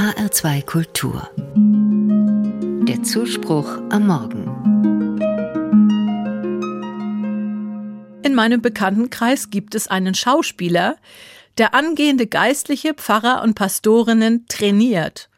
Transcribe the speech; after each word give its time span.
HR2 0.00 0.64
Kultur. 0.64 1.28
Der 2.88 3.02
Zuspruch 3.02 3.68
am 3.90 4.06
Morgen. 4.06 4.46
In 8.22 8.34
meinem 8.34 8.62
Bekanntenkreis 8.62 9.50
gibt 9.50 9.74
es 9.74 9.88
einen 9.88 10.14
Schauspieler, 10.14 10.96
der 11.58 11.74
angehende 11.74 12.26
Geistliche, 12.26 12.94
Pfarrer 12.94 13.42
und 13.42 13.52
Pastorinnen 13.52 14.46
trainiert. 14.48 15.28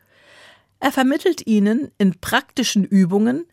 Er 0.79 0.93
vermittelt 0.93 1.45
ihnen 1.45 1.91
in 1.99 2.21
praktischen 2.21 2.85
Übungen, 2.85 3.47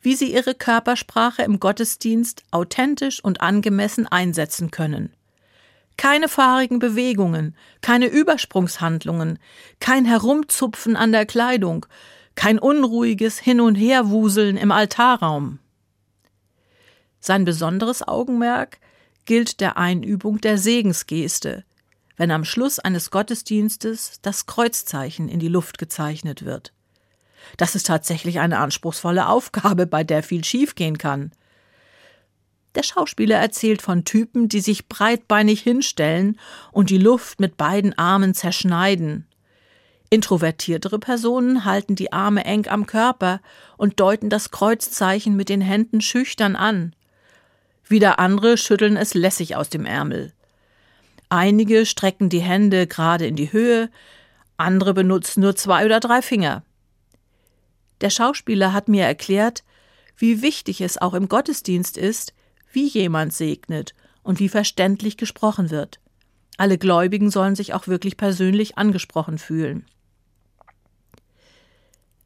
wie 0.00 0.14
sie 0.14 0.32
ihre 0.32 0.54
Körpersprache 0.54 1.42
im 1.42 1.58
Gottesdienst 1.58 2.44
authentisch 2.52 3.18
und 3.24 3.40
angemessen 3.40 4.06
einsetzen 4.06 4.70
können. 4.70 5.12
Keine 6.02 6.28
fahrigen 6.28 6.80
Bewegungen, 6.80 7.54
keine 7.80 8.06
Übersprungshandlungen, 8.06 9.38
kein 9.78 10.04
Herumzupfen 10.04 10.96
an 10.96 11.12
der 11.12 11.26
Kleidung, 11.26 11.86
kein 12.34 12.58
unruhiges 12.58 13.38
Hin- 13.38 13.60
und 13.60 13.76
Herwuseln 13.76 14.56
im 14.56 14.72
Altarraum. 14.72 15.60
Sein 17.20 17.44
besonderes 17.44 18.02
Augenmerk 18.02 18.80
gilt 19.26 19.60
der 19.60 19.76
Einübung 19.76 20.40
der 20.40 20.58
Segensgeste, 20.58 21.62
wenn 22.16 22.32
am 22.32 22.44
Schluss 22.44 22.80
eines 22.80 23.12
Gottesdienstes 23.12 24.18
das 24.22 24.46
Kreuzzeichen 24.46 25.28
in 25.28 25.38
die 25.38 25.46
Luft 25.46 25.78
gezeichnet 25.78 26.44
wird. 26.44 26.72
Das 27.58 27.76
ist 27.76 27.86
tatsächlich 27.86 28.40
eine 28.40 28.58
anspruchsvolle 28.58 29.28
Aufgabe, 29.28 29.86
bei 29.86 30.02
der 30.02 30.24
viel 30.24 30.42
schiefgehen 30.42 30.98
kann. 30.98 31.30
Der 32.74 32.82
Schauspieler 32.82 33.36
erzählt 33.36 33.82
von 33.82 34.04
Typen, 34.04 34.48
die 34.48 34.60
sich 34.60 34.88
breitbeinig 34.88 35.60
hinstellen 35.60 36.38
und 36.70 36.90
die 36.90 36.98
Luft 36.98 37.38
mit 37.38 37.56
beiden 37.56 37.96
Armen 37.98 38.34
zerschneiden. 38.34 39.26
Introvertiertere 40.08 40.98
Personen 40.98 41.64
halten 41.64 41.96
die 41.96 42.12
Arme 42.12 42.44
eng 42.44 42.66
am 42.68 42.86
Körper 42.86 43.40
und 43.76 44.00
deuten 44.00 44.30
das 44.30 44.50
Kreuzzeichen 44.50 45.36
mit 45.36 45.48
den 45.48 45.60
Händen 45.60 46.00
schüchtern 46.00 46.56
an. 46.56 46.94
Wieder 47.88 48.18
andere 48.18 48.56
schütteln 48.56 48.96
es 48.96 49.14
lässig 49.14 49.56
aus 49.56 49.68
dem 49.68 49.86
Ärmel. 49.86 50.32
Einige 51.28 51.86
strecken 51.86 52.28
die 52.28 52.42
Hände 52.42 52.86
gerade 52.86 53.26
in 53.26 53.36
die 53.36 53.52
Höhe, 53.52 53.90
andere 54.58 54.92
benutzen 54.92 55.40
nur 55.40 55.56
zwei 55.56 55.86
oder 55.86 55.98
drei 55.98 56.20
Finger. 56.20 56.62
Der 58.02 58.10
Schauspieler 58.10 58.72
hat 58.72 58.88
mir 58.88 59.04
erklärt, 59.04 59.64
wie 60.16 60.42
wichtig 60.42 60.82
es 60.82 60.98
auch 60.98 61.14
im 61.14 61.28
Gottesdienst 61.28 61.96
ist, 61.96 62.34
wie 62.72 62.86
jemand 62.86 63.32
segnet 63.32 63.94
und 64.22 64.40
wie 64.40 64.48
verständlich 64.48 65.16
gesprochen 65.16 65.70
wird. 65.70 66.00
Alle 66.56 66.78
Gläubigen 66.78 67.30
sollen 67.30 67.54
sich 67.54 67.74
auch 67.74 67.86
wirklich 67.86 68.16
persönlich 68.16 68.78
angesprochen 68.78 69.38
fühlen. 69.38 69.86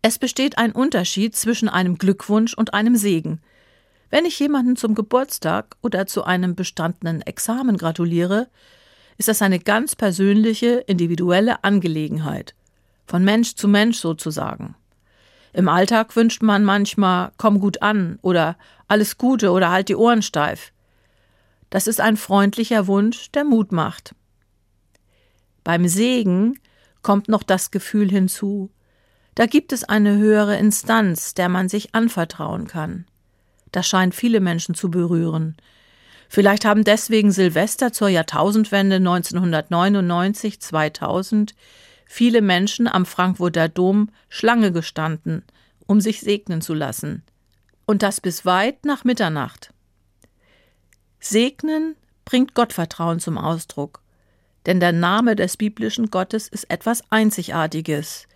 Es 0.03 0.19
besteht 0.19 0.59
ein 0.59 0.73
Unterschied 0.73 1.35
zwischen 1.35 1.69
einem 1.69 1.99
Glückwunsch 1.99 2.55
und 2.55 2.75
einem 2.75 2.97
Segen. 2.97 3.41
Wenn 4.11 4.25
ich 4.25 4.39
jemanden 4.39 4.77
zum 4.77 4.95
Geburtstag 4.95 5.77
oder 5.83 6.07
zu 6.07 6.23
einem 6.23 6.55
bestandenen 6.55 7.23
Examen 7.23 7.77
gratuliere, 7.77 8.49
ist 9.19 9.29
das 9.29 9.43
eine 9.43 9.59
ganz 9.59 9.97
persönliche, 9.97 10.85
individuelle 10.87 11.65
Angelegenheit. 11.65 12.55
Von 13.07 13.25
Mensch 13.25 13.55
zu 13.57 13.67
Mensch 13.67 13.99
sozusagen. 13.99 14.77
Im 15.57 15.71
Alltag 15.71 16.15
wünscht 16.17 16.43
man 16.43 16.65
manchmal 16.65 17.33
komm 17.39 17.61
gut 17.61 17.81
an 17.81 18.19
oder 18.21 18.59
alles 18.89 19.17
Gute 19.17 19.53
oder 19.53 19.71
halt 19.71 19.89
die 19.89 19.97
Ohren 19.97 20.21
steif. 20.21 20.71
Das 21.71 21.87
ist 21.87 21.99
ein 21.99 22.19
freundlicher 22.19 22.87
Wunsch, 22.87 23.31
der 23.33 23.45
Mut 23.45 23.73
macht. 23.73 24.15
Beim 25.65 25.89
Segen 25.89 26.59
kommt 27.01 27.29
noch 27.29 27.43
das 27.43 27.71
Gefühl 27.71 28.11
hinzu, 28.11 28.71
da 29.35 29.47
gibt 29.47 29.73
es 29.73 29.83
eine 29.83 30.19
höhere 30.19 30.59
Instanz, 30.59 31.33
der 31.33 31.49
man 31.49 31.71
sich 31.71 31.95
anvertrauen 31.95 32.67
kann. 32.67 33.07
Das 33.73 33.89
scheint 33.89 34.15
viele 34.15 34.41
Menschen 34.41 34.75
zu 34.75 34.91
berühren. 34.91 35.57
Vielleicht 36.29 36.67
haben 36.67 36.85
deswegen 36.85 37.33
Silvester 37.33 37.95
zur 37.95 38.11
Jahrtausendwende 38.11 38.97
1999 38.97 40.61
2000 40.61 41.55
viele 42.07 42.41
Menschen 42.41 42.89
am 42.89 43.05
Frankfurter 43.05 43.69
Dom 43.69 44.09
Schlange 44.31 44.73
gestanden, 44.73 45.45
um 45.87 46.01
sich 46.01 46.21
segnen 46.21 46.63
zu 46.63 46.73
lassen. 46.73 47.23
Und 47.85 48.03
das 48.03 48.21
bis 48.21 48.47
weit 48.47 48.85
nach 48.85 49.05
Mitternacht. 49.05 49.75
Segnen 51.21 51.97
bringt 52.25 52.55
Gottvertrauen 52.55 53.21
zum 53.21 53.37
Ausdruck. 53.37 54.01
Denn 54.65 54.81
der 54.81 54.93
Name 54.93 55.37
des 55.37 55.57
biblischen 55.57 56.11
Gottes 56.11 56.49
ist 56.49 56.71
etwas 56.71 57.03
Einzigartiges. 57.11 58.27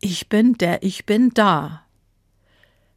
Ich 0.00 0.28
bin 0.28 0.54
der 0.54 0.82
Ich 0.82 1.06
bin 1.06 1.30
da. 1.30 1.82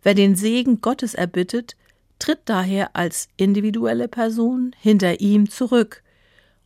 Wer 0.04 0.14
den 0.14 0.36
Segen 0.36 0.82
Gottes 0.82 1.14
erbittet, 1.14 1.76
tritt 2.20 2.42
daher 2.46 2.96
als 2.96 3.30
individuelle 3.38 4.08
Person 4.08 4.76
hinter 4.80 5.20
ihm 5.22 5.50
zurück 5.50 6.04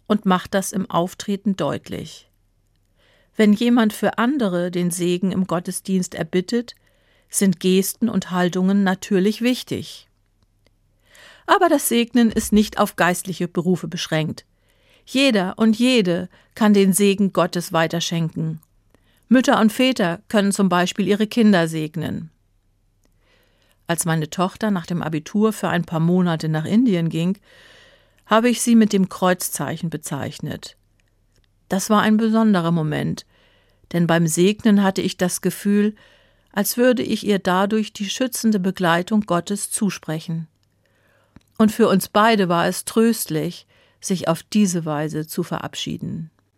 und 0.07 0.25
macht 0.25 0.53
das 0.53 0.73
im 0.73 0.89
Auftreten 0.89 1.55
deutlich. 1.55 2.29
Wenn 3.35 3.53
jemand 3.53 3.93
für 3.93 4.17
andere 4.17 4.71
den 4.71 4.91
Segen 4.91 5.31
im 5.31 5.45
Gottesdienst 5.47 6.15
erbittet, 6.15 6.75
sind 7.29 7.59
Gesten 7.59 8.09
und 8.09 8.31
Haltungen 8.31 8.83
natürlich 8.83 9.41
wichtig. 9.41 10.07
Aber 11.45 11.69
das 11.69 11.89
Segnen 11.89 12.31
ist 12.31 12.53
nicht 12.53 12.79
auf 12.79 12.95
geistliche 12.95 13.47
Berufe 13.47 13.87
beschränkt. 13.87 14.45
Jeder 15.05 15.55
und 15.57 15.77
jede 15.77 16.29
kann 16.55 16.73
den 16.73 16.93
Segen 16.93 17.33
Gottes 17.33 17.73
weiterschenken. 17.73 18.61
Mütter 19.27 19.59
und 19.59 19.71
Väter 19.71 20.21
können 20.27 20.51
zum 20.51 20.69
Beispiel 20.69 21.07
ihre 21.07 21.27
Kinder 21.27 21.67
segnen. 21.67 22.31
Als 23.87 24.05
meine 24.05 24.29
Tochter 24.29 24.71
nach 24.71 24.85
dem 24.85 25.03
Abitur 25.03 25.53
für 25.53 25.69
ein 25.69 25.85
paar 25.85 25.99
Monate 25.99 26.49
nach 26.49 26.65
Indien 26.65 27.09
ging, 27.09 27.37
habe 28.25 28.49
ich 28.49 28.61
sie 28.61 28.75
mit 28.75 28.93
dem 28.93 29.09
Kreuzzeichen 29.09 29.91
bezeichnet. 29.91 30.77
Das 31.69 31.89
war 31.89 32.01
ein 32.01 32.17
besonderer 32.17 32.71
Moment, 32.71 33.25
denn 33.93 34.07
beim 34.07 34.27
Segnen 34.27 34.83
hatte 34.83 35.01
ich 35.01 35.17
das 35.17 35.41
Gefühl, 35.41 35.95
als 36.51 36.77
würde 36.77 37.03
ich 37.03 37.25
ihr 37.25 37.39
dadurch 37.39 37.93
die 37.93 38.09
schützende 38.09 38.59
Begleitung 38.59 39.21
Gottes 39.21 39.71
zusprechen. 39.71 40.47
Und 41.57 41.71
für 41.71 41.87
uns 41.87 42.07
beide 42.07 42.49
war 42.49 42.67
es 42.67 42.85
tröstlich, 42.85 43.67
sich 43.99 44.27
auf 44.27 44.43
diese 44.43 44.85
Weise 44.85 45.27
zu 45.27 45.43
verabschieden. 45.43 46.31